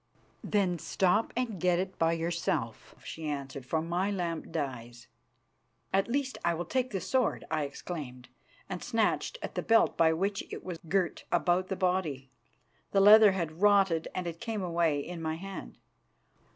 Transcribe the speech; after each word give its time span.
"Then 0.43 0.79
stop 0.79 1.31
and 1.35 1.61
get 1.61 1.77
it 1.77 1.99
by 1.99 2.13
yourself," 2.13 2.95
she 3.03 3.29
answered, 3.29 3.67
"for 3.67 3.83
my 3.83 4.09
lamp 4.09 4.51
dies." 4.51 5.07
"At 5.93 6.07
least, 6.07 6.39
I 6.43 6.55
will 6.55 6.65
take 6.65 6.89
the 6.89 6.99
sword," 6.99 7.45
I 7.51 7.65
exclaimed, 7.65 8.27
and 8.67 8.83
snatched 8.83 9.37
at 9.43 9.53
the 9.53 9.61
belt 9.61 9.97
by 9.97 10.11
which 10.13 10.43
it 10.51 10.63
was 10.63 10.79
girt 10.89 11.25
about 11.31 11.67
the 11.67 11.75
body. 11.75 12.31
The 12.93 12.99
leather 12.99 13.33
had 13.33 13.61
rotted, 13.61 14.07
and 14.15 14.25
it 14.25 14.41
came 14.41 14.63
away 14.63 15.01
in 15.01 15.21
my 15.21 15.35
hand. 15.35 15.77